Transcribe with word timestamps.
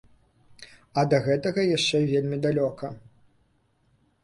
А 1.01 1.03
да 1.11 1.19
гэтага 1.27 1.67
яшчэ 1.77 2.01
вельмі 2.13 2.41
далёка. 2.49 2.93